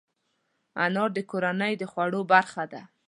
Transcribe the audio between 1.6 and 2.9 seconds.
د خوړو برخه ده.